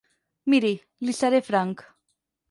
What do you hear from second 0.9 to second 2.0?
li seré franc.